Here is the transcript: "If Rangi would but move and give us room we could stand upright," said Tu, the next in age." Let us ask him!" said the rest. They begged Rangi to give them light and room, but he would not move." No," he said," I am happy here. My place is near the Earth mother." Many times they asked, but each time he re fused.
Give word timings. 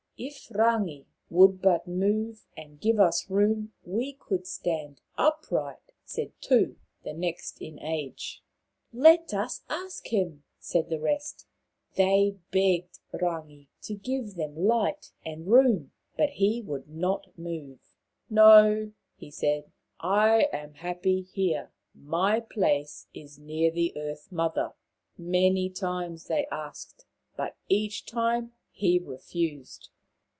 "If 0.31 0.49
Rangi 0.49 1.07
would 1.31 1.63
but 1.63 1.87
move 1.87 2.45
and 2.55 2.79
give 2.79 2.99
us 2.99 3.27
room 3.27 3.73
we 3.83 4.13
could 4.13 4.45
stand 4.45 5.01
upright," 5.17 5.93
said 6.05 6.31
Tu, 6.41 6.77
the 7.03 7.13
next 7.15 7.59
in 7.59 7.79
age." 7.79 8.43
Let 9.07 9.33
us 9.33 9.63
ask 9.67 10.13
him!" 10.13 10.43
said 10.59 10.91
the 10.91 10.99
rest. 10.99 11.47
They 11.95 12.37
begged 12.51 12.99
Rangi 13.11 13.69
to 13.81 13.95
give 13.95 14.35
them 14.35 14.55
light 14.55 15.11
and 15.25 15.47
room, 15.47 15.91
but 16.15 16.29
he 16.29 16.61
would 16.61 16.87
not 16.87 17.35
move." 17.35 17.79
No," 18.29 18.91
he 19.15 19.31
said," 19.31 19.71
I 20.23 20.49
am 20.53 20.75
happy 20.75 21.23
here. 21.23 21.71
My 21.95 22.41
place 22.41 23.07
is 23.15 23.39
near 23.39 23.71
the 23.71 23.91
Earth 23.97 24.31
mother." 24.31 24.73
Many 25.17 25.67
times 25.71 26.25
they 26.27 26.45
asked, 26.51 27.07
but 27.35 27.57
each 27.69 28.05
time 28.05 28.51
he 28.69 28.99
re 28.99 29.17
fused. 29.17 29.89